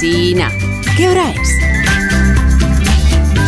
¿Qué 0.00 1.08
hora 1.08 1.32
es? 1.32 1.58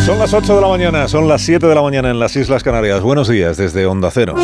Son 0.05 0.19
las 0.19 0.33
8 0.33 0.55
de 0.55 0.61
la 0.61 0.67
mañana, 0.67 1.07
son 1.07 1.29
las 1.29 1.43
7 1.43 1.65
de 1.65 1.73
la 1.73 1.81
mañana 1.81 2.09
en 2.09 2.19
las 2.19 2.35
Islas 2.35 2.61
Canarias. 2.61 2.99
Buenos 2.99 3.29
días 3.29 3.55
desde 3.55 3.85
Onda 3.85 4.11
Cero. 4.11 4.35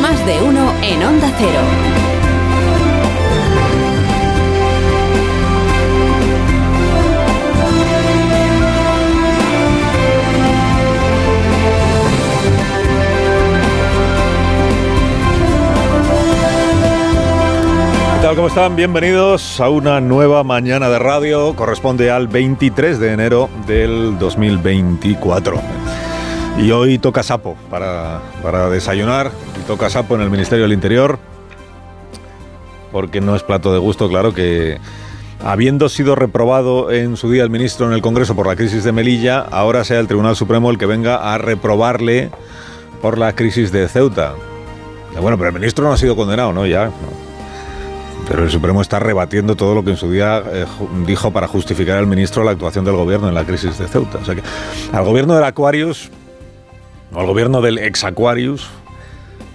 Más 0.00 0.26
de 0.26 0.40
uno 0.40 0.72
en 0.80 1.02
Onda 1.02 1.32
Cero. 1.38 1.97
¿Cómo 18.38 18.46
están? 18.46 18.76
Bienvenidos 18.76 19.60
a 19.60 19.68
una 19.68 20.00
nueva 20.00 20.44
mañana 20.44 20.88
de 20.88 21.00
radio. 21.00 21.56
Corresponde 21.56 22.12
al 22.12 22.28
23 22.28 23.00
de 23.00 23.12
enero 23.12 23.50
del 23.66 24.16
2024. 24.16 25.60
Y 26.56 26.70
hoy 26.70 27.00
toca 27.00 27.24
sapo 27.24 27.56
para, 27.68 28.20
para 28.40 28.70
desayunar. 28.70 29.32
Y 29.60 29.66
toca 29.66 29.90
sapo 29.90 30.14
en 30.14 30.20
el 30.20 30.30
Ministerio 30.30 30.66
del 30.66 30.72
Interior. 30.72 31.18
Porque 32.92 33.20
no 33.20 33.34
es 33.34 33.42
plato 33.42 33.72
de 33.72 33.80
gusto, 33.80 34.08
claro 34.08 34.32
que 34.32 34.78
habiendo 35.44 35.88
sido 35.88 36.14
reprobado 36.14 36.92
en 36.92 37.16
su 37.16 37.32
día 37.32 37.42
el 37.42 37.50
ministro 37.50 37.88
en 37.88 37.92
el 37.92 38.02
Congreso 38.02 38.36
por 38.36 38.46
la 38.46 38.54
crisis 38.54 38.84
de 38.84 38.92
Melilla, 38.92 39.40
ahora 39.40 39.82
sea 39.82 39.98
el 39.98 40.06
Tribunal 40.06 40.36
Supremo 40.36 40.70
el 40.70 40.78
que 40.78 40.86
venga 40.86 41.34
a 41.34 41.38
reprobarle 41.38 42.30
por 43.02 43.18
la 43.18 43.34
crisis 43.34 43.72
de 43.72 43.88
Ceuta. 43.88 44.34
Bueno, 45.20 45.36
pero 45.36 45.48
el 45.48 45.54
ministro 45.56 45.84
no 45.84 45.92
ha 45.92 45.96
sido 45.96 46.14
condenado, 46.14 46.52
¿no? 46.52 46.66
Ya. 46.66 46.92
Pero 48.28 48.44
el 48.44 48.50
Supremo 48.50 48.82
está 48.82 48.98
rebatiendo 48.98 49.56
todo 49.56 49.74
lo 49.74 49.82
que 49.82 49.90
en 49.90 49.96
su 49.96 50.10
día 50.10 50.42
eh, 50.52 50.66
dijo 51.06 51.30
para 51.30 51.48
justificar 51.48 51.96
al 51.96 52.06
ministro 52.06 52.44
la 52.44 52.50
actuación 52.50 52.84
del 52.84 52.94
gobierno 52.94 53.28
en 53.28 53.34
la 53.34 53.44
crisis 53.44 53.78
de 53.78 53.88
Ceuta. 53.88 54.18
O 54.20 54.24
sea 54.24 54.34
que 54.34 54.42
al 54.92 55.04
gobierno 55.04 55.34
del 55.34 55.44
Aquarius, 55.44 56.10
o 57.12 57.20
al 57.20 57.26
gobierno 57.26 57.62
del 57.62 57.78
ex 57.78 58.04
Aquarius, 58.04 58.68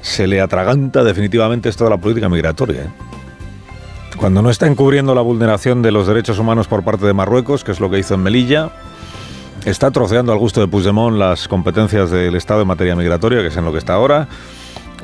se 0.01 0.25
le 0.25 0.41
atraganta 0.41 1.03
definitivamente 1.03 1.69
esto 1.69 1.87
la 1.87 1.97
política 1.97 2.29
migratoria. 2.29 2.81
¿eh? 2.81 2.89
Cuando 4.17 4.41
no 4.41 4.49
está 4.49 4.65
encubriendo 4.65 5.13
la 5.13 5.21
vulneración 5.21 5.83
de 5.83 5.91
los 5.91 6.07
derechos 6.07 6.39
humanos 6.39 6.67
por 6.67 6.83
parte 6.83 7.05
de 7.05 7.13
Marruecos, 7.13 7.63
que 7.63 7.71
es 7.71 7.79
lo 7.79 7.91
que 7.91 7.99
hizo 7.99 8.15
en 8.15 8.23
Melilla, 8.23 8.71
está 9.65 9.91
troceando 9.91 10.31
al 10.31 10.39
gusto 10.39 10.61
de 10.61 10.67
Puigdemont 10.67 11.15
las 11.15 11.47
competencias 11.47 12.09
del 12.09 12.35
Estado 12.35 12.61
en 12.63 12.67
materia 12.67 12.95
migratoria, 12.95 13.41
que 13.41 13.47
es 13.47 13.57
en 13.57 13.65
lo 13.65 13.71
que 13.71 13.77
está 13.77 13.93
ahora 13.93 14.27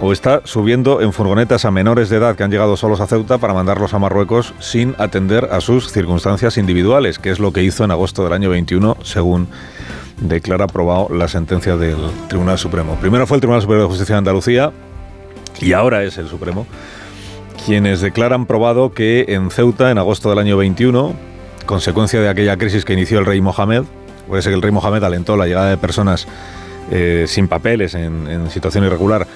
o 0.02 0.14
está 0.14 0.42
subiendo 0.45 1.02
en 1.02 1.14
furgonetas 1.14 1.66
a 1.66 1.72
menores 1.72 2.09
de 2.09 2.17
edad 2.17 2.36
que 2.36 2.44
han 2.44 2.52
llegado 2.52 2.78
solos 2.78 3.02
a 3.02 3.08
Ceuta 3.08 3.38
para 3.38 3.53
mandarlos 3.53 3.94
a 3.94 4.00
Marruecos 4.00 4.53
sin 4.59 4.95
atender 4.97 5.50
a 5.52 5.61
sus 5.61 5.92
circunstancias 5.92 6.58
individuales, 6.58 7.19
que 7.19 7.31
es 7.31 7.39
lo 7.39 7.52
que 7.52 7.64
hizo 7.64 7.83
en 7.83 7.92
agosto 7.92 8.23
del 8.23 8.33
año 8.33 8.50
21, 8.50 8.97
según 9.03 9.47
declara 10.22 10.66
aprobado 10.66 11.09
la 11.14 11.27
sentencia 11.27 11.77
del 11.77 11.97
Tribunal 12.27 12.58
Supremo. 12.58 12.95
Primero 13.02 13.27
fue 13.27 13.38
el 13.38 13.42
Tribunal 13.42 13.61
Superior 13.61 13.83
de 13.83 13.89
Justicia 13.89 14.16
de 14.16 14.20
Andalucía 14.20 14.72
y 15.59 15.73
ahora 15.73 16.03
es 16.03 16.17
el 16.17 16.27
Supremo 16.27 16.66
quienes 17.66 18.02
declaran 18.02 18.45
probado 18.45 18.94
que 18.94 19.25
en 19.30 19.52
Ceuta, 19.52 19.92
en 19.92 19.97
agosto 19.97 20.30
del 20.30 20.39
año 20.39 20.58
21, 20.58 21.14
consecuencia 21.66 22.22
de 22.22 22.30
aquella 22.30 22.58
crisis 22.58 22.86
que 22.86 22.94
inició 22.94 23.20
el 23.20 23.25
rey 23.25 23.42
Mohamed, 23.42 23.83
puede 24.27 24.42
ser 24.42 24.52
que 24.52 24.55
el 24.55 24.61
rey 24.61 24.72
Mohamed 24.72 25.03
alentó 25.03 25.36
la 25.36 25.45
llegada 25.45 25.70
de 25.70 25.77
personas 25.77 26.27
eh, 26.92 27.25
sin 27.27 27.47
papeles, 27.47 27.95
en, 27.95 28.27
en 28.27 28.50
situación 28.50 28.86
irregular, 28.86 29.27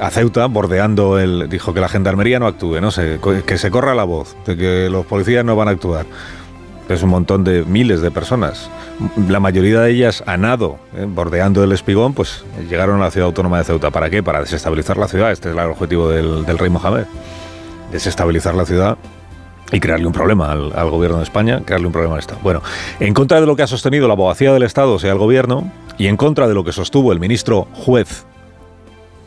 a 0.00 0.10
Ceuta, 0.10 0.46
bordeando 0.46 1.18
el. 1.18 1.48
Dijo 1.48 1.74
que 1.74 1.80
la 1.80 1.88
gendarmería 1.88 2.38
no 2.38 2.46
actúe, 2.46 2.80
no 2.80 2.90
sé, 2.90 3.20
que 3.46 3.58
se 3.58 3.70
corra 3.70 3.94
la 3.94 4.04
voz, 4.04 4.36
de 4.46 4.56
que 4.56 4.88
los 4.90 5.06
policías 5.06 5.44
no 5.44 5.56
van 5.56 5.68
a 5.68 5.72
actuar. 5.72 6.06
Es 6.88 7.02
un 7.04 7.10
montón 7.10 7.44
de 7.44 7.64
miles 7.64 8.00
de 8.00 8.10
personas. 8.10 8.68
La 9.28 9.38
mayoría 9.38 9.80
de 9.80 9.92
ellas 9.92 10.24
a 10.26 10.36
nado, 10.36 10.78
eh, 10.96 11.06
bordeando 11.08 11.62
el 11.62 11.70
espigón, 11.70 12.14
pues 12.14 12.44
llegaron 12.68 13.00
a 13.00 13.04
la 13.04 13.10
ciudad 13.10 13.26
autónoma 13.26 13.58
de 13.58 13.64
Ceuta. 13.64 13.90
¿Para 13.90 14.10
qué? 14.10 14.22
Para 14.22 14.40
desestabilizar 14.40 14.96
la 14.96 15.06
ciudad. 15.06 15.30
Este 15.30 15.50
es 15.50 15.56
el 15.56 15.60
objetivo 15.60 16.08
del, 16.08 16.44
del 16.44 16.58
rey 16.58 16.68
Mohamed. 16.68 17.04
Desestabilizar 17.92 18.54
la 18.54 18.66
ciudad 18.66 18.98
y 19.70 19.78
crearle 19.78 20.06
un 20.06 20.12
problema 20.12 20.50
al, 20.50 20.72
al, 20.74 20.90
gobierno 20.90 21.18
de 21.18 21.22
España, 21.22 21.62
crearle 21.64 21.86
un 21.86 21.92
problema 21.92 22.14
al 22.14 22.20
Estado. 22.20 22.40
Bueno, 22.42 22.60
en 22.98 23.14
contra 23.14 23.40
de 23.40 23.46
lo 23.46 23.54
que 23.54 23.62
ha 23.62 23.68
sostenido 23.68 24.08
la 24.08 24.14
abogacía 24.14 24.52
del 24.52 24.64
Estado, 24.64 24.98
sea 24.98 25.12
el 25.12 25.18
gobierno, 25.18 25.70
y 25.96 26.08
en 26.08 26.16
contra 26.16 26.48
de 26.48 26.54
lo 26.54 26.64
que 26.64 26.72
sostuvo 26.72 27.12
el 27.12 27.20
ministro 27.20 27.68
juez 27.72 28.26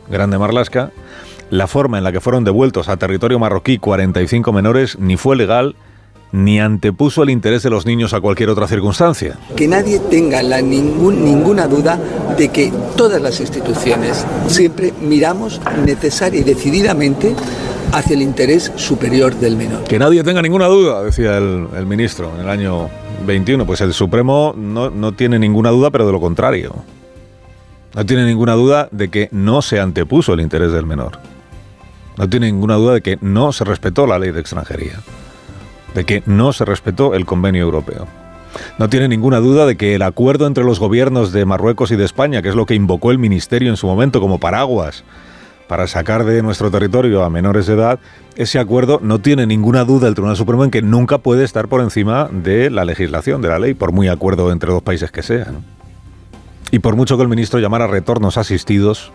Grande 0.08 0.38
Marlasca, 0.38 0.90
la 1.50 1.66
forma 1.66 1.98
en 1.98 2.04
la 2.04 2.12
que 2.12 2.20
fueron 2.20 2.44
devueltos 2.44 2.88
a 2.88 2.96
territorio 2.96 3.38
marroquí 3.38 3.78
45 3.78 4.52
menores 4.52 4.98
ni 4.98 5.16
fue 5.16 5.36
legal 5.36 5.76
ni 6.32 6.58
antepuso 6.58 7.22
el 7.22 7.30
interés 7.30 7.62
de 7.62 7.70
los 7.70 7.86
niños 7.86 8.12
a 8.12 8.20
cualquier 8.20 8.50
otra 8.50 8.66
circunstancia. 8.66 9.38
Que 9.54 9.68
nadie 9.68 10.00
tenga 10.00 10.42
la 10.42 10.60
ningún, 10.60 11.24
ninguna 11.24 11.68
duda 11.68 11.96
de 12.36 12.48
que 12.48 12.72
todas 12.96 13.22
las 13.22 13.38
instituciones 13.40 14.26
siempre 14.48 14.92
miramos 15.00 15.60
necesaria 15.86 16.40
y 16.40 16.42
decididamente 16.42 17.36
hacia 17.92 18.14
el 18.14 18.22
interés 18.22 18.72
superior 18.74 19.36
del 19.36 19.56
menor. 19.56 19.84
Que 19.84 20.00
nadie 20.00 20.24
tenga 20.24 20.42
ninguna 20.42 20.66
duda, 20.66 21.04
decía 21.04 21.38
el, 21.38 21.68
el 21.76 21.86
ministro 21.86 22.32
en 22.34 22.40
el 22.40 22.48
año 22.48 22.88
21. 23.24 23.64
Pues 23.64 23.80
el 23.82 23.92
Supremo 23.92 24.54
no, 24.56 24.90
no 24.90 25.12
tiene 25.12 25.38
ninguna 25.38 25.70
duda, 25.70 25.90
pero 25.90 26.04
de 26.04 26.12
lo 26.12 26.20
contrario. 26.20 26.74
No 27.94 28.04
tiene 28.04 28.24
ninguna 28.24 28.54
duda 28.54 28.88
de 28.90 29.08
que 29.08 29.28
no 29.30 29.62
se 29.62 29.78
antepuso 29.78 30.34
el 30.34 30.40
interés 30.40 30.72
del 30.72 30.86
menor. 30.86 31.18
No 32.16 32.28
tiene 32.28 32.46
ninguna 32.46 32.74
duda 32.74 32.94
de 32.94 33.02
que 33.02 33.18
no 33.20 33.52
se 33.52 33.64
respetó 33.64 34.06
la 34.06 34.18
ley 34.18 34.32
de 34.32 34.40
extranjería. 34.40 35.00
De 35.94 36.04
que 36.04 36.22
no 36.26 36.52
se 36.52 36.64
respetó 36.64 37.14
el 37.14 37.24
convenio 37.24 37.62
europeo. 37.62 38.06
No 38.78 38.88
tiene 38.88 39.08
ninguna 39.08 39.38
duda 39.38 39.66
de 39.66 39.76
que 39.76 39.94
el 39.94 40.02
acuerdo 40.02 40.46
entre 40.46 40.64
los 40.64 40.80
gobiernos 40.80 41.32
de 41.32 41.44
Marruecos 41.44 41.90
y 41.90 41.96
de 41.96 42.04
España, 42.04 42.42
que 42.42 42.48
es 42.48 42.54
lo 42.54 42.66
que 42.66 42.74
invocó 42.74 43.10
el 43.10 43.18
Ministerio 43.18 43.70
en 43.70 43.76
su 43.76 43.86
momento 43.86 44.20
como 44.20 44.38
paraguas 44.38 45.04
para 45.68 45.86
sacar 45.86 46.24
de 46.24 46.42
nuestro 46.42 46.70
territorio 46.70 47.24
a 47.24 47.30
menores 47.30 47.66
de 47.66 47.74
edad, 47.74 47.98
ese 48.36 48.58
acuerdo 48.58 49.00
no 49.02 49.20
tiene 49.20 49.46
ninguna 49.46 49.84
duda 49.84 50.08
el 50.08 50.14
Tribunal 50.14 50.36
Supremo 50.36 50.64
en 50.64 50.70
que 50.70 50.82
nunca 50.82 51.18
puede 51.18 51.44
estar 51.44 51.68
por 51.68 51.80
encima 51.80 52.28
de 52.30 52.70
la 52.70 52.84
legislación, 52.84 53.40
de 53.40 53.48
la 53.48 53.58
ley, 53.58 53.74
por 53.74 53.92
muy 53.92 54.08
acuerdo 54.08 54.52
entre 54.52 54.72
dos 54.72 54.82
países 54.82 55.10
que 55.10 55.22
sea. 55.22 55.46
Y 56.74 56.80
por 56.80 56.96
mucho 56.96 57.16
que 57.16 57.22
el 57.22 57.28
ministro 57.28 57.60
llamara 57.60 57.86
retornos 57.86 58.36
asistidos, 58.36 59.12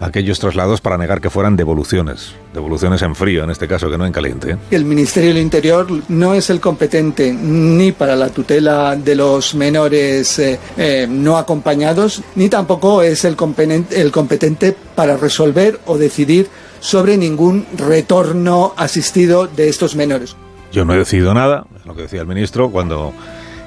aquellos 0.00 0.40
traslados 0.40 0.80
para 0.80 0.98
negar 0.98 1.20
que 1.20 1.30
fueran 1.30 1.54
devoluciones, 1.54 2.34
devoluciones 2.52 3.00
en 3.02 3.14
frío 3.14 3.44
en 3.44 3.50
este 3.50 3.68
caso, 3.68 3.88
que 3.88 3.96
no 3.96 4.04
en 4.04 4.12
caliente. 4.12 4.56
El 4.72 4.84
Ministerio 4.84 5.28
del 5.28 5.38
Interior 5.38 5.86
no 6.08 6.34
es 6.34 6.50
el 6.50 6.58
competente 6.58 7.32
ni 7.32 7.92
para 7.92 8.16
la 8.16 8.28
tutela 8.30 8.96
de 8.96 9.14
los 9.14 9.54
menores 9.54 10.36
eh, 10.40 10.58
eh, 10.76 11.06
no 11.08 11.38
acompañados, 11.38 12.20
ni 12.34 12.48
tampoco 12.48 13.02
es 13.02 13.24
el 13.24 13.36
competente, 13.36 14.00
el 14.00 14.10
competente 14.10 14.76
para 14.96 15.16
resolver 15.16 15.78
o 15.86 15.96
decidir 15.96 16.48
sobre 16.80 17.16
ningún 17.16 17.68
retorno 17.76 18.74
asistido 18.76 19.46
de 19.46 19.68
estos 19.68 19.94
menores. 19.94 20.34
Yo 20.72 20.84
no 20.84 20.92
he 20.92 20.98
decidido 20.98 21.34
nada, 21.34 21.66
es 21.78 21.86
lo 21.86 21.94
que 21.94 22.02
decía 22.02 22.22
el 22.22 22.26
ministro 22.26 22.70
cuando 22.70 23.12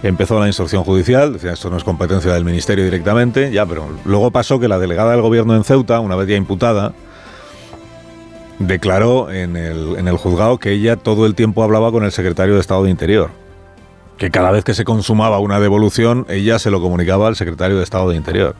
empezó 0.03 0.39
la 0.39 0.47
instrucción 0.47 0.83
judicial, 0.83 1.33
decía 1.33 1.53
esto 1.53 1.69
no 1.69 1.77
es 1.77 1.83
competencia 1.83 2.33
del 2.33 2.45
ministerio 2.45 2.83
directamente, 2.83 3.51
ya, 3.51 3.65
pero 3.65 3.87
luego 4.05 4.31
pasó 4.31 4.59
que 4.59 4.67
la 4.67 4.79
delegada 4.79 5.11
del 5.11 5.21
gobierno 5.21 5.55
en 5.55 5.63
Ceuta, 5.63 5.99
una 5.99 6.15
vez 6.15 6.27
ya 6.27 6.35
imputada, 6.35 6.93
declaró 8.59 9.31
en 9.31 9.57
el, 9.57 9.95
en 9.97 10.07
el 10.07 10.17
juzgado 10.17 10.57
que 10.57 10.71
ella 10.71 10.95
todo 10.95 11.25
el 11.25 11.35
tiempo 11.35 11.63
hablaba 11.63 11.91
con 11.91 12.03
el 12.03 12.11
secretario 12.11 12.55
de 12.55 12.61
Estado 12.61 12.83
de 12.83 12.89
Interior. 12.89 13.29
Que 14.17 14.31
cada 14.31 14.51
vez 14.51 14.63
que 14.63 14.73
se 14.73 14.85
consumaba 14.85 15.39
una 15.39 15.59
devolución, 15.59 16.25
ella 16.29 16.57
se 16.57 16.71
lo 16.71 16.81
comunicaba 16.81 17.27
al 17.27 17.35
secretario 17.35 17.77
de 17.77 17.83
Estado 17.83 18.09
de 18.09 18.15
Interior. 18.15 18.55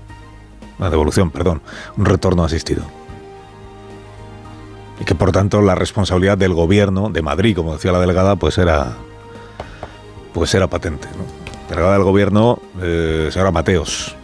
Una 0.80 0.90
devolución, 0.90 1.32
perdón, 1.32 1.62
un 1.96 2.06
retorno 2.06 2.44
asistido. 2.44 2.84
Y 5.00 5.06
que 5.06 5.16
por 5.16 5.32
tanto 5.32 5.62
la 5.62 5.76
responsabilidad 5.76 6.38
del 6.38 6.54
gobierno 6.54 7.10
de 7.10 7.22
Madrid, 7.22 7.56
como 7.56 7.74
decía 7.74 7.94
la 7.94 8.00
delegada, 8.00 8.36
pues 8.36 8.58
era 8.58 8.98
pues 10.36 10.54
era 10.54 10.68
patente. 10.68 11.08
¿no? 11.18 11.24
Delegada 11.70 11.94
del 11.94 12.04
gobierno, 12.04 12.60
eh, 12.82 13.30
señora 13.32 13.52
Mateos, 13.52 14.16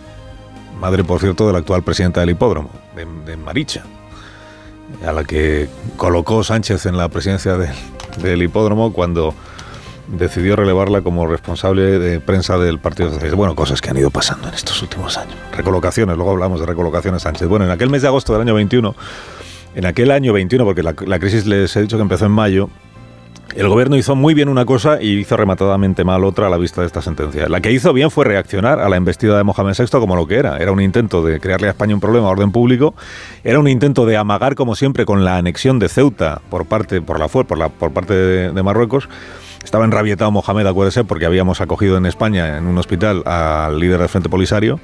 madre, 0.77 1.05
por 1.05 1.21
cierto, 1.21 1.47
de 1.47 1.53
la 1.53 1.59
actual 1.59 1.83
presidenta 1.83 2.19
del 2.19 2.31
hipódromo, 2.31 2.69
de, 2.97 3.07
de 3.25 3.37
Maricha, 3.37 3.83
a 5.07 5.13
la 5.13 5.23
que 5.23 5.69
colocó 5.95 6.43
Sánchez 6.43 6.85
en 6.85 6.97
la 6.97 7.07
presidencia 7.07 7.55
de, 7.55 7.69
del 8.21 8.43
hipódromo 8.43 8.91
cuando 8.91 9.33
decidió 10.09 10.57
relevarla 10.57 11.01
como 11.01 11.25
responsable 11.27 11.97
de 11.97 12.19
prensa 12.19 12.57
del 12.57 12.77
Partido 12.77 13.07
Socialista. 13.07 13.37
Bueno, 13.37 13.55
cosas 13.55 13.79
que 13.79 13.89
han 13.89 13.97
ido 13.97 14.11
pasando 14.11 14.49
en 14.49 14.53
estos 14.53 14.81
últimos 14.81 15.17
años. 15.17 15.35
Recolocaciones, 15.53 16.17
luego 16.17 16.31
hablamos 16.31 16.59
de 16.59 16.65
recolocaciones 16.65 17.21
Sánchez. 17.21 17.47
Bueno, 17.47 17.63
en 17.63 17.71
aquel 17.71 17.89
mes 17.89 18.01
de 18.01 18.09
agosto 18.09 18.33
del 18.33 18.41
año 18.41 18.55
21, 18.55 18.93
en 19.75 19.85
aquel 19.85 20.11
año 20.11 20.33
21, 20.33 20.65
porque 20.65 20.83
la, 20.83 20.93
la 21.05 21.19
crisis 21.19 21.45
les 21.45 21.73
he 21.77 21.81
dicho 21.81 21.95
que 21.95 22.03
empezó 22.03 22.25
en 22.25 22.33
mayo, 22.33 22.69
El 23.55 23.67
gobierno 23.67 23.97
hizo 23.97 24.15
muy 24.15 24.33
bien 24.33 24.47
una 24.47 24.63
cosa 24.63 25.01
y 25.01 25.19
hizo 25.19 25.35
rematadamente 25.35 26.05
mal 26.05 26.23
otra 26.23 26.47
a 26.47 26.49
la 26.49 26.57
vista 26.57 26.81
de 26.81 26.87
esta 26.87 27.01
sentencia. 27.01 27.49
La 27.49 27.59
que 27.59 27.71
hizo 27.71 27.91
bien 27.91 28.09
fue 28.09 28.23
reaccionar 28.23 28.79
a 28.79 28.87
la 28.87 28.95
investida 28.95 29.37
de 29.37 29.43
Mohamed 29.43 29.75
VI 29.77 29.87
como 29.99 30.15
lo 30.15 30.25
que 30.25 30.35
era. 30.35 30.57
Era 30.57 30.71
un 30.71 30.79
intento 30.79 31.23
de 31.23 31.39
crearle 31.41 31.67
a 31.67 31.71
España 31.71 31.93
un 31.93 31.99
problema 31.99 32.27
de 32.27 32.31
orden 32.31 32.51
público, 32.51 32.95
era 33.43 33.59
un 33.59 33.67
intento 33.67 34.05
de 34.05 34.15
amagar 34.15 34.55
como 34.55 34.75
siempre 34.75 35.05
con 35.05 35.25
la 35.25 35.37
anexión 35.37 35.79
de 35.79 35.89
Ceuta 35.89 36.41
por 36.49 36.65
parte, 36.65 37.01
por 37.01 37.19
la, 37.19 37.27
por 37.27 37.91
parte 37.91 38.13
de, 38.13 38.63
Marruecos. 38.63 39.09
Estaba 39.63 39.85
enrabietado 39.85 40.31
Mohamed, 40.31 40.65
acuérdese, 40.65 41.03
porque 41.03 41.25
habíamos 41.25 41.61
acogido 41.61 41.97
en 41.97 42.05
España, 42.05 42.57
en 42.57 42.67
un 42.67 42.77
hospital, 42.77 43.21
al 43.25 43.79
líder 43.79 43.99
del 43.99 44.09
Frente 44.09 44.29
Polisario, 44.29 44.79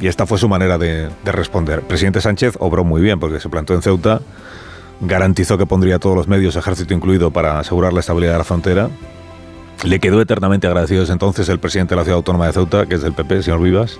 y 0.00 0.06
esta 0.06 0.26
fue 0.26 0.38
su 0.38 0.48
manera 0.48 0.78
de, 0.78 1.08
de 1.24 1.32
responder. 1.32 1.80
El 1.80 1.84
presidente 1.84 2.20
Sánchez 2.20 2.56
obró 2.58 2.82
muy 2.82 3.02
bien, 3.02 3.20
porque 3.20 3.40
se 3.40 3.50
plantó 3.50 3.74
en 3.74 3.82
Ceuta, 3.82 4.22
garantizó 5.02 5.58
que 5.58 5.66
pondría 5.66 5.98
todos 5.98 6.16
los 6.16 6.28
medios, 6.28 6.56
ejército 6.56 6.94
incluido, 6.94 7.30
para 7.30 7.58
asegurar 7.58 7.92
la 7.92 8.00
estabilidad 8.00 8.32
de 8.32 8.38
la 8.38 8.44
frontera. 8.44 8.88
Le 9.84 9.98
quedó 9.98 10.20
eternamente 10.20 10.68
agradecido 10.68 11.00
desde 11.00 11.12
entonces 11.12 11.48
el 11.48 11.58
presidente 11.58 11.94
de 11.94 11.96
la 11.96 12.04
ciudad 12.04 12.16
autónoma 12.16 12.46
de 12.46 12.52
Ceuta, 12.52 12.86
que 12.86 12.94
es 12.94 13.02
del 13.02 13.12
PP, 13.12 13.42
señor 13.42 13.60
Vivas. 13.60 13.98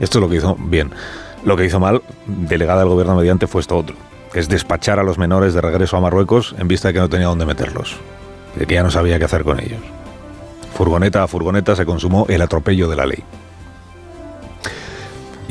Esto 0.00 0.18
es 0.18 0.22
lo 0.22 0.28
que 0.28 0.36
hizo 0.36 0.56
bien. 0.58 0.90
Lo 1.44 1.56
que 1.56 1.64
hizo 1.64 1.78
mal, 1.78 2.02
delegada 2.26 2.80
del 2.80 2.88
gobierno 2.88 3.14
mediante, 3.14 3.46
fue 3.46 3.60
esto 3.60 3.76
otro, 3.76 3.94
que 4.32 4.40
es 4.40 4.48
despachar 4.48 4.98
a 4.98 5.04
los 5.04 5.18
menores 5.18 5.54
de 5.54 5.60
regreso 5.60 5.96
a 5.96 6.00
Marruecos 6.00 6.54
en 6.58 6.66
vista 6.66 6.88
de 6.88 6.94
que 6.94 7.00
no 7.00 7.08
tenía 7.08 7.28
dónde 7.28 7.46
meterlos, 7.46 7.96
de 8.56 8.66
que 8.66 8.74
ya 8.74 8.82
no 8.82 8.90
sabía 8.90 9.18
qué 9.18 9.24
hacer 9.24 9.44
con 9.44 9.60
ellos. 9.60 9.80
Furgoneta 10.74 11.22
a 11.22 11.28
furgoneta 11.28 11.76
se 11.76 11.84
consumó 11.84 12.26
el 12.28 12.42
atropello 12.42 12.88
de 12.88 12.96
la 12.96 13.06
ley. 13.06 13.22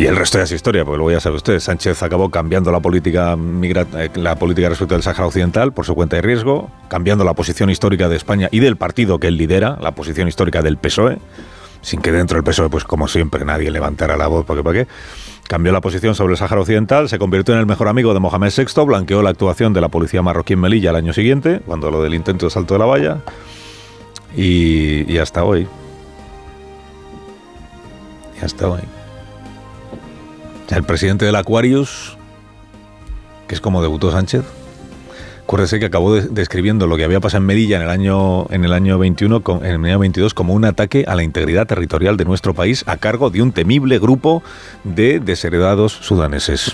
Y 0.02 0.08
el 0.08 0.16
resto 0.16 0.40
ya 0.40 0.46
es 0.46 0.52
historia, 0.52 0.84
porque 0.84 0.98
luego 0.98 1.12
ya 1.12 1.20
sabe 1.20 1.36
usted, 1.36 1.60
Sánchez 1.60 2.02
acabó 2.02 2.32
cambiando 2.32 2.72
la 2.72 2.80
política, 2.80 3.38
eh, 3.38 4.10
la 4.16 4.36
política 4.36 4.68
respecto 4.68 4.96
del 4.96 5.04
Sáhara 5.04 5.28
Occidental 5.28 5.74
por 5.74 5.86
su 5.86 5.94
cuenta 5.94 6.16
de 6.16 6.24
riesgo, 6.24 6.72
cambiando 6.88 7.24
la 7.24 7.36
posición 7.36 7.70
histórica 7.70 8.10
de 8.10 8.16
España 8.16 8.50
y 8.52 8.62
del 8.62 8.78
partido 8.78 9.20
que 9.20 9.28
él 9.28 9.38
lidera, 9.38 9.78
la 9.80 9.92
posición 9.92 10.28
histórica 10.28 10.64
del 10.64 10.78
PSOE, 10.78 11.20
sin 11.84 12.02
que 12.02 12.12
dentro 12.12 12.36
del 12.36 12.44
PSOE, 12.44 12.72
pues 12.72 12.84
como 12.84 13.08
siempre, 13.08 13.46
nadie 13.46 13.70
levantara 13.70 14.18
la 14.18 14.26
voz, 14.26 14.44
porque 14.44 14.64
para 14.64 14.86
qué. 14.86 14.88
Cambió 15.48 15.72
la 15.72 15.82
posición 15.82 16.16
sobre 16.16 16.34
el 16.34 16.38
Sáhara 16.38 16.62
Occidental, 16.62 17.08
se 17.08 17.20
convirtió 17.20 17.54
en 17.54 17.60
el 17.60 17.68
mejor 17.68 17.88
amigo 17.88 18.16
de 18.16 18.20
Mohamed 18.20 18.52
VI, 18.58 18.84
blanqueó 18.84 19.22
la 19.22 19.30
actuación 19.30 19.72
de 19.72 19.82
la 19.82 19.90
policía 19.90 20.24
marroquí 20.24 20.54
en 20.54 20.62
Melilla 20.62 20.90
el 20.90 20.96
año 20.96 21.14
siguiente, 21.14 21.62
cuando 21.64 21.92
lo 21.92 22.02
del 22.02 22.16
intento 22.16 22.48
de 22.48 22.50
salto 22.50 22.74
de 22.74 22.80
la 22.80 22.86
valla, 22.86 23.18
y 24.36 25.16
hasta 25.20 25.44
hoy. 25.44 25.68
Y 28.42 28.44
hasta 28.44 28.68
hoy. 28.68 28.82
El 30.72 30.84
presidente 30.84 31.26
del 31.26 31.36
Aquarius, 31.36 32.18
que 33.48 33.56
es 33.56 33.62
como 33.62 33.82
debutó 33.82 34.10
Sánchez, 34.10 34.44
acuérdese 35.44 35.80
que 35.80 35.88
acabó 35.88 36.16
describiendo 36.16 36.88
lo 36.88 36.96
que 36.96 37.04
había 37.04 37.20
pasado 37.20 37.42
en 37.42 37.48
Medilla 37.48 37.76
en 37.76 37.84
el 37.84 37.90
año, 37.90 38.48
en 38.52 38.64
el 38.64 38.72
año 38.72 38.98
21, 38.98 39.44
en 39.64 39.66
el 39.66 39.86
año 39.86 40.00
22, 40.00 40.34
como 40.34 40.54
un 40.54 40.64
ataque 40.64 41.04
a 41.08 41.16
la 41.16 41.24
integridad 41.24 41.68
territorial 41.68 42.16
de 42.16 42.24
nuestro 42.24 42.54
país 42.54 42.86
a 42.88 42.96
cargo 42.96 43.30
de 43.30 43.42
un 43.42 43.52
temible 43.52 44.00
grupo 44.00 44.44
de 44.86 45.20
desheredados 45.20 45.92
sudaneses. 45.92 46.74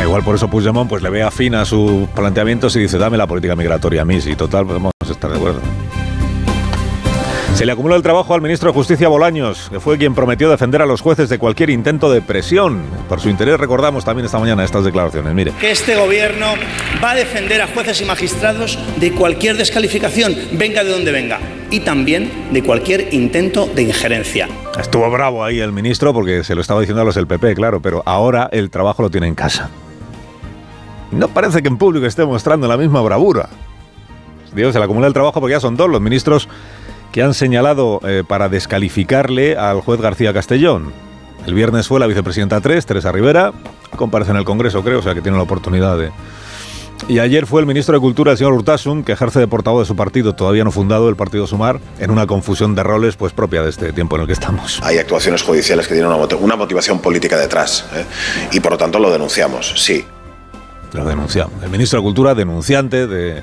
Igual 0.00 0.22
por 0.22 0.36
eso 0.36 0.48
Puigdemont 0.48 0.88
pues 0.88 1.02
le 1.02 1.10
ve 1.10 1.24
afín 1.24 1.56
a 1.56 1.64
sus 1.64 2.08
planteamientos 2.10 2.76
y 2.76 2.80
dice, 2.80 2.98
dame 2.98 3.18
la 3.18 3.26
política 3.26 3.56
migratoria 3.56 4.02
a 4.02 4.04
mí, 4.04 4.20
si 4.20 4.36
total 4.36 4.64
podemos 4.64 4.92
estar 5.10 5.28
de 5.28 5.36
acuerdo. 5.36 5.60
Se 7.58 7.66
le 7.66 7.72
acumuló 7.72 7.96
el 7.96 8.04
trabajo 8.04 8.34
al 8.34 8.40
ministro 8.40 8.70
de 8.70 8.74
Justicia 8.74 9.08
Bolaños, 9.08 9.68
que 9.68 9.80
fue 9.80 9.98
quien 9.98 10.14
prometió 10.14 10.48
defender 10.48 10.80
a 10.80 10.86
los 10.86 11.00
jueces 11.00 11.28
de 11.28 11.40
cualquier 11.40 11.70
intento 11.70 12.08
de 12.08 12.22
presión. 12.22 12.84
Por 13.08 13.18
su 13.18 13.30
interés 13.30 13.58
recordamos 13.58 14.04
también 14.04 14.26
esta 14.26 14.38
mañana 14.38 14.62
estas 14.62 14.84
declaraciones. 14.84 15.34
Mire. 15.34 15.50
Que 15.60 15.72
este 15.72 15.96
gobierno 15.96 16.54
va 17.02 17.10
a 17.10 17.14
defender 17.16 17.60
a 17.60 17.66
jueces 17.66 18.00
y 18.00 18.04
magistrados 18.04 18.78
de 19.00 19.10
cualquier 19.10 19.56
descalificación, 19.56 20.36
venga 20.52 20.84
de 20.84 20.92
donde 20.92 21.10
venga, 21.10 21.40
y 21.68 21.80
también 21.80 22.30
de 22.52 22.62
cualquier 22.62 23.12
intento 23.12 23.66
de 23.66 23.82
injerencia. 23.82 24.48
Estuvo 24.78 25.10
bravo 25.10 25.42
ahí 25.42 25.58
el 25.58 25.72
ministro 25.72 26.14
porque 26.14 26.44
se 26.44 26.54
lo 26.54 26.60
estaba 26.60 26.78
diciendo 26.78 27.02
a 27.02 27.04
los 27.04 27.16
del 27.16 27.26
PP, 27.26 27.56
claro, 27.56 27.82
pero 27.82 28.04
ahora 28.06 28.48
el 28.52 28.70
trabajo 28.70 29.02
lo 29.02 29.10
tiene 29.10 29.26
en 29.26 29.34
casa. 29.34 29.68
No 31.10 31.26
parece 31.26 31.60
que 31.60 31.66
en 31.66 31.76
público 31.76 32.06
esté 32.06 32.24
mostrando 32.24 32.68
la 32.68 32.76
misma 32.76 33.00
bravura. 33.00 33.48
Dios, 34.54 34.72
se 34.72 34.78
le 34.78 34.84
acumula 34.84 35.08
el 35.08 35.12
trabajo 35.12 35.40
porque 35.40 35.54
ya 35.54 35.60
son 35.60 35.76
dos 35.76 35.90
los 35.90 36.00
ministros 36.00 36.48
que 37.12 37.22
han 37.22 37.34
señalado 37.34 38.00
eh, 38.04 38.22
para 38.26 38.48
descalificarle 38.48 39.56
al 39.56 39.80
juez 39.80 40.00
García 40.00 40.32
Castellón. 40.32 40.92
El 41.46 41.54
viernes 41.54 41.88
fue 41.88 42.00
la 42.00 42.06
vicepresidenta 42.06 42.60
3, 42.60 42.84
Teresa 42.84 43.12
Rivera, 43.12 43.52
comparece 43.96 44.32
en 44.32 44.36
el 44.36 44.44
Congreso, 44.44 44.82
creo, 44.82 44.98
o 44.98 45.02
sea 45.02 45.14
que 45.14 45.22
tiene 45.22 45.36
la 45.36 45.44
oportunidad 45.44 45.96
de... 45.96 46.10
Y 47.08 47.20
ayer 47.20 47.46
fue 47.46 47.60
el 47.60 47.66
ministro 47.66 47.94
de 47.94 48.00
Cultura, 48.00 48.32
el 48.32 48.38
señor 48.38 48.52
Urtasun, 48.52 49.04
que 49.04 49.12
ejerce 49.12 49.38
de 49.38 49.46
portavoz 49.46 49.82
de 49.82 49.86
su 49.86 49.96
partido, 49.96 50.34
todavía 50.34 50.64
no 50.64 50.72
fundado, 50.72 51.08
el 51.08 51.16
Partido 51.16 51.46
Sumar, 51.46 51.80
en 52.00 52.10
una 52.10 52.26
confusión 52.26 52.74
de 52.74 52.82
roles 52.82 53.16
pues 53.16 53.32
propia 53.32 53.62
de 53.62 53.70
este 53.70 53.92
tiempo 53.92 54.16
en 54.16 54.22
el 54.22 54.26
que 54.26 54.32
estamos. 54.32 54.80
Hay 54.82 54.98
actuaciones 54.98 55.42
judiciales 55.42 55.86
que 55.86 55.94
tienen 55.94 56.10
una, 56.10 56.56
motivación 56.56 56.98
política 56.98 57.38
detrás 57.38 57.86
¿eh? 57.94 58.04
y 58.52 58.60
por 58.60 58.72
lo 58.72 58.78
tanto 58.78 58.98
lo 58.98 59.10
denunciamos, 59.10 59.72
sí. 59.76 60.04
Lo 60.92 61.04
denunciamos. 61.04 61.62
El 61.62 61.70
ministro 61.70 62.00
de 62.00 62.02
Cultura, 62.02 62.34
denunciante 62.34 63.06
de 63.06 63.42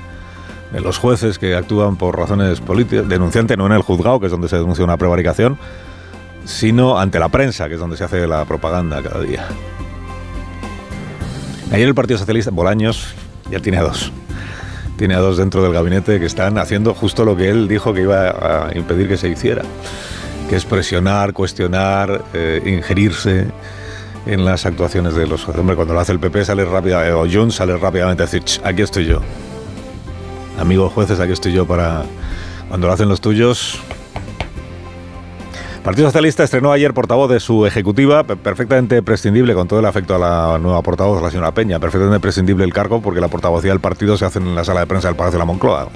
los 0.72 0.98
jueces 0.98 1.38
que 1.38 1.54
actúan 1.54 1.96
por 1.96 2.18
razones 2.18 2.60
políticas, 2.60 3.08
denunciante 3.08 3.56
no 3.56 3.66
en 3.66 3.72
el 3.72 3.82
juzgado, 3.82 4.20
que 4.20 4.26
es 4.26 4.32
donde 4.32 4.48
se 4.48 4.56
denuncia 4.56 4.84
una 4.84 4.96
prevaricación, 4.96 5.58
sino 6.44 6.98
ante 6.98 7.18
la 7.18 7.28
prensa, 7.28 7.68
que 7.68 7.74
es 7.74 7.80
donde 7.80 7.96
se 7.96 8.04
hace 8.04 8.26
la 8.26 8.44
propaganda 8.44 9.02
cada 9.02 9.20
día. 9.20 9.46
Ayer 11.72 11.88
el 11.88 11.94
Partido 11.94 12.18
Socialista, 12.18 12.50
Bolaños, 12.52 13.14
ya 13.50 13.58
tiene 13.58 13.78
a 13.78 13.82
dos. 13.82 14.12
Tiene 14.96 15.14
a 15.14 15.18
dos 15.18 15.36
dentro 15.36 15.62
del 15.62 15.72
gabinete 15.72 16.18
que 16.20 16.26
están 16.26 16.58
haciendo 16.58 16.94
justo 16.94 17.24
lo 17.24 17.36
que 17.36 17.50
él 17.50 17.68
dijo 17.68 17.92
que 17.92 18.02
iba 18.02 18.68
a 18.68 18.76
impedir 18.76 19.08
que 19.08 19.16
se 19.16 19.28
hiciera, 19.28 19.62
que 20.48 20.56
es 20.56 20.64
presionar, 20.64 21.32
cuestionar, 21.32 22.24
eh, 22.32 22.62
ingerirse 22.64 23.48
en 24.26 24.44
las 24.44 24.64
actuaciones 24.64 25.14
de 25.14 25.26
los 25.26 25.44
jueces. 25.44 25.60
Hombre, 25.60 25.76
cuando 25.76 25.94
lo 25.94 26.00
hace 26.00 26.12
el 26.12 26.20
PP 26.20 26.44
sale 26.44 26.64
rápida, 26.64 27.16
o 27.16 27.28
Jun 27.30 27.50
sale 27.50 27.76
rápidamente 27.76 28.22
a 28.22 28.26
decir, 28.26 28.42
aquí 28.64 28.82
estoy 28.82 29.06
yo. 29.06 29.20
Amigos 30.58 30.92
jueces, 30.92 31.20
aquí 31.20 31.32
estoy 31.32 31.52
yo 31.52 31.66
para 31.66 32.04
cuando 32.68 32.86
lo 32.86 32.92
hacen 32.92 33.08
los 33.08 33.20
tuyos. 33.20 33.78
Partido 35.84 36.08
Socialista 36.08 36.42
estrenó 36.42 36.72
ayer 36.72 36.92
portavoz 36.94 37.30
de 37.30 37.38
su 37.38 37.64
ejecutiva, 37.66 38.24
perfectamente 38.24 39.02
prescindible, 39.02 39.54
con 39.54 39.68
todo 39.68 39.78
el 39.78 39.86
afecto 39.86 40.16
a 40.16 40.18
la 40.18 40.58
nueva 40.58 40.82
portavoz, 40.82 41.22
la 41.22 41.30
señora 41.30 41.52
Peña, 41.52 41.78
perfectamente 41.78 42.18
prescindible 42.18 42.64
el 42.64 42.72
cargo 42.72 43.00
porque 43.00 43.20
la 43.20 43.28
portavocía 43.28 43.70
del 43.70 43.78
partido 43.80 44.16
se 44.16 44.24
hace 44.24 44.40
en 44.40 44.56
la 44.56 44.64
sala 44.64 44.80
de 44.80 44.86
prensa 44.86 45.06
del 45.08 45.16
Palacio 45.16 45.36
de 45.36 45.40
la 45.40 45.44
Moncloa. 45.44 45.88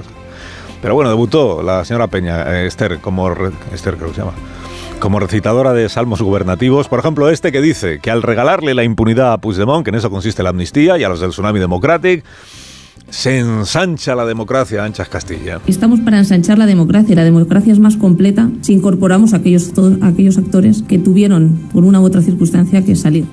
Pero 0.80 0.94
bueno, 0.94 1.10
debutó 1.10 1.62
la 1.62 1.84
señora 1.84 2.06
Peña, 2.06 2.42
eh, 2.54 2.66
Esther, 2.66 3.00
como, 3.00 3.32
Esther 3.72 3.96
creo 3.96 4.14
se 4.14 4.20
llama, 4.20 4.32
como 5.00 5.18
recitadora 5.18 5.72
de 5.72 5.88
salmos 5.88 6.22
gubernativos. 6.22 6.86
Por 6.86 7.00
ejemplo, 7.00 7.28
este 7.28 7.50
que 7.50 7.60
dice 7.60 7.98
que 8.00 8.10
al 8.10 8.22
regalarle 8.22 8.74
la 8.74 8.84
impunidad 8.84 9.32
a 9.32 9.38
Puigdemont, 9.38 9.84
que 9.84 9.90
en 9.90 9.96
eso 9.96 10.10
consiste 10.10 10.42
la 10.42 10.50
amnistía, 10.50 10.98
y 10.98 11.02
a 11.02 11.08
los 11.08 11.18
del 11.18 11.30
Tsunami 11.30 11.58
Democratic, 11.58 12.24
se 13.10 13.38
ensancha 13.38 14.14
la 14.14 14.24
democracia, 14.24 14.84
anchas 14.84 15.08
Castilla. 15.08 15.60
Estamos 15.66 16.00
para 16.00 16.18
ensanchar 16.18 16.58
la 16.58 16.66
democracia. 16.66 17.14
La 17.16 17.24
democracia 17.24 17.72
es 17.72 17.78
más 17.78 17.96
completa 17.96 18.48
si 18.62 18.72
incorporamos 18.72 19.34
a 19.34 19.38
aquellos, 19.38 19.72
aquellos 20.00 20.38
actores 20.38 20.82
que 20.82 20.98
tuvieron, 20.98 21.68
por 21.72 21.84
una 21.84 22.00
u 22.00 22.04
otra 22.04 22.22
circunstancia, 22.22 22.84
que 22.84 22.96
salir. 22.96 23.26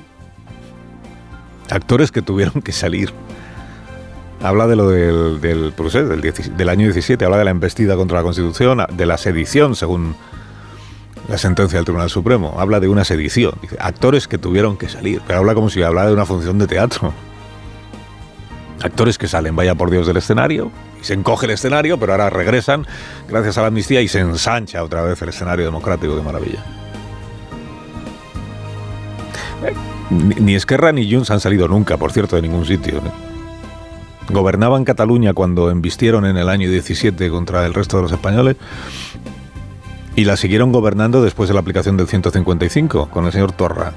Actores 1.70 2.10
que 2.10 2.22
tuvieron 2.22 2.62
que 2.62 2.72
salir. 2.72 3.12
Habla 4.42 4.66
de 4.66 4.76
lo 4.76 4.88
del, 4.88 5.40
del, 5.40 5.74
del, 5.74 6.56
del 6.56 6.68
año 6.68 6.84
17, 6.86 7.24
habla 7.24 7.38
de 7.38 7.44
la 7.44 7.50
embestida 7.50 7.96
contra 7.96 8.18
la 8.18 8.22
Constitución, 8.22 8.80
de 8.96 9.06
la 9.06 9.16
sedición, 9.16 9.74
según 9.74 10.14
la 11.28 11.38
sentencia 11.38 11.78
del 11.78 11.84
Tribunal 11.84 12.08
Supremo. 12.08 12.54
Habla 12.58 12.80
de 12.80 12.88
una 12.88 13.04
sedición. 13.04 13.54
Dice, 13.60 13.76
actores 13.80 14.28
que 14.28 14.38
tuvieron 14.38 14.76
que 14.76 14.88
salir. 14.88 15.20
Pero 15.26 15.40
habla 15.40 15.54
como 15.54 15.70
si 15.70 15.82
hablara 15.82 16.08
de 16.08 16.14
una 16.14 16.26
función 16.26 16.58
de 16.58 16.66
teatro. 16.66 17.12
Actores 18.82 19.18
que 19.18 19.26
salen, 19.26 19.56
vaya 19.56 19.74
por 19.74 19.90
Dios, 19.90 20.06
del 20.06 20.18
escenario, 20.18 20.70
y 21.00 21.04
se 21.04 21.14
encoge 21.14 21.46
el 21.46 21.52
escenario, 21.52 21.98
pero 21.98 22.12
ahora 22.12 22.30
regresan 22.30 22.86
gracias 23.28 23.58
a 23.58 23.62
la 23.62 23.68
amnistía 23.68 24.00
y 24.00 24.08
se 24.08 24.20
ensancha 24.20 24.82
otra 24.82 25.02
vez 25.02 25.20
el 25.22 25.30
escenario 25.30 25.64
democrático 25.64 26.14
de 26.14 26.22
maravilla. 26.22 26.64
Eh, 29.64 29.74
ni 30.10 30.54
Esquerra 30.54 30.92
ni 30.92 31.10
Junts 31.12 31.30
han 31.30 31.40
salido 31.40 31.66
nunca, 31.66 31.96
por 31.96 32.12
cierto, 32.12 32.36
de 32.36 32.42
ningún 32.42 32.64
sitio. 32.64 32.98
¿eh? 32.98 33.10
Gobernaban 34.30 34.84
Cataluña 34.84 35.32
cuando 35.32 35.70
embistieron 35.70 36.26
en 36.26 36.36
el 36.36 36.48
año 36.48 36.70
17 36.70 37.30
contra 37.30 37.66
el 37.66 37.74
resto 37.74 37.96
de 37.96 38.04
los 38.04 38.12
españoles 38.12 38.56
y 40.16 40.24
la 40.24 40.36
siguieron 40.36 40.72
gobernando 40.72 41.22
después 41.22 41.48
de 41.48 41.54
la 41.54 41.60
aplicación 41.60 41.96
del 41.96 42.08
155 42.08 43.08
con 43.08 43.24
el 43.26 43.32
señor 43.32 43.52
Torra. 43.52 43.92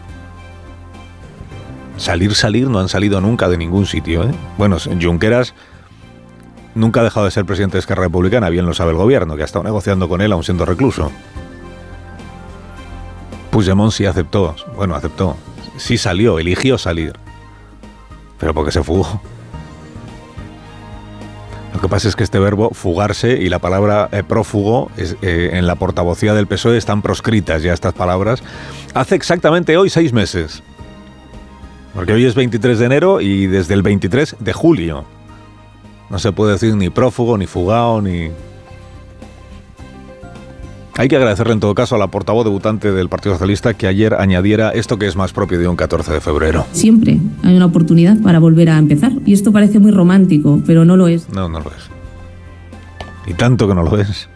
Salir, 2.02 2.34
salir, 2.34 2.68
no 2.68 2.80
han 2.80 2.90
salido 2.90 3.22
nunca 3.22 3.48
de 3.48 3.60
ningún 3.60 3.86
sitio. 3.86 4.24
¿eh? 4.24 4.32
Bueno, 4.58 4.78
Junqueras 4.80 5.54
nunca 6.74 7.02
ha 7.02 7.04
dejado 7.04 7.28
de 7.28 7.32
ser 7.32 7.46
presidente 7.46 7.74
de 7.74 7.82
Esquerra 7.82 8.02
Republicana, 8.02 8.50
bien 8.50 8.66
lo 8.66 8.74
sabe 8.74 8.90
el 8.90 8.98
gobierno, 8.98 9.36
que 9.36 9.44
ha 9.44 9.46
estado 9.46 9.64
negociando 9.64 10.10
con 10.10 10.20
él 10.20 10.32
aún 10.32 10.44
siendo 10.44 10.66
recluso. 10.66 11.12
Puigdemont 13.52 13.92
sí 13.92 14.08
aceptó, 14.08 14.56
bueno, 14.76 14.96
aceptó, 14.96 15.38
sí 15.78 16.00
salió, 16.00 16.40
eligió 16.40 16.80
salir, 16.80 17.14
pero 18.40 18.56
porque 18.56 18.72
se 18.72 18.82
fugó. 18.82 19.22
Lo 21.76 21.82
que 21.82 21.88
pasa 21.88 22.08
es 22.08 22.16
que 22.16 22.24
este 22.24 22.40
verbo, 22.40 22.72
fugarse, 22.72 23.34
y 23.34 23.48
la 23.48 23.60
palabra 23.60 24.10
eh, 24.12 24.24
prófugo, 24.24 24.90
eh, 24.98 25.52
en 25.54 25.68
la 25.68 25.76
portavocía 25.76 26.34
del 26.34 26.48
PSOE 26.48 26.78
están 26.78 27.04
proscritas 27.04 27.62
ya 27.62 27.74
estas 27.74 27.94
palabras, 27.94 28.42
hace 28.96 29.14
exactamente 29.14 29.78
hoy 29.78 29.92
seis 29.92 30.14
meses. 30.14 30.64
Porque 31.94 32.14
hoy 32.14 32.26
es 32.26 32.36
23 32.36 32.80
de 32.80 32.86
enero 32.86 33.20
y 33.22 33.48
desde 33.48 33.74
el 33.74 33.82
23 33.82 34.38
de 34.40 34.54
julio. 34.54 35.04
No 36.10 36.20
se 36.20 36.32
puede 36.32 36.54
decir 36.54 36.76
ni 36.76 36.90
prófugo, 36.90 37.38
ni 37.38 37.48
fugado, 37.48 38.02
ni... 38.02 38.30
Hay 40.98 41.08
que 41.08 41.16
agradecerle 41.16 41.54
en 41.54 41.60
todo 41.62 41.74
caso 41.74 41.96
a 41.96 41.98
la 41.98 42.08
portavoz 42.08 42.44
debutante 42.44 42.92
del 42.92 43.08
Partido 43.10 43.36
Socialista 43.36 43.74
que 43.74 43.88
ayer 43.88 44.14
añadiera 44.14 44.72
esto 44.72 45.00
que 45.00 45.08
es 45.08 45.16
más 45.16 45.32
propio 45.32 45.58
de 45.58 45.68
un 45.68 45.76
14 45.78 46.12
de 46.12 46.22
febrero. 46.22 46.66
Siempre 46.74 47.18
hay 47.44 47.56
una 47.56 47.66
oportunidad 47.66 48.18
para 48.22 48.40
volver 48.40 48.70
a 48.70 48.78
empezar. 48.78 49.12
Y 49.26 49.34
esto 49.34 49.52
parece 49.54 49.80
muy 49.80 49.92
romántico, 49.92 50.62
pero 50.66 50.84
no 50.86 50.98
lo 50.98 51.08
es. 51.08 51.30
No, 51.30 51.48
no 51.48 51.60
lo 51.60 51.70
es. 51.70 51.90
Y 53.26 53.34
tanto 53.34 53.68
que 53.68 53.74
no 53.76 53.84
lo 53.84 54.00
es. 54.00 54.28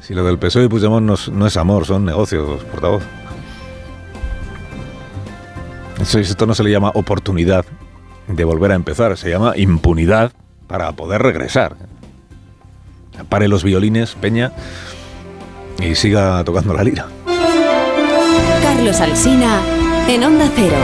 Si 0.00 0.14
lo 0.14 0.24
del 0.24 0.38
PSOE 0.38 0.64
y 0.66 0.68
Puigdemont 0.68 1.04
no, 1.06 1.14
es- 1.14 1.30
no 1.30 1.46
es 1.46 1.56
amor, 1.56 1.86
son 1.86 2.04
negocios, 2.04 2.62
portavoz. 2.70 3.02
Esto 6.14 6.46
no 6.46 6.54
se 6.54 6.62
le 6.62 6.70
llama 6.70 6.92
oportunidad 6.94 7.66
de 8.28 8.44
volver 8.44 8.72
a 8.72 8.74
empezar, 8.74 9.16
se 9.16 9.28
llama 9.28 9.54
impunidad 9.56 10.32
para 10.66 10.92
poder 10.92 11.22
regresar. 11.22 11.76
Pare 13.28 13.48
los 13.48 13.64
violines, 13.64 14.14
Peña, 14.14 14.52
y 15.80 15.94
siga 15.94 16.42
tocando 16.44 16.74
la 16.74 16.84
lira. 16.84 17.06
Carlos 18.62 19.00
Alsina 19.00 19.60
en 20.08 20.24
Onda 20.24 20.48
Cero. 20.54 20.76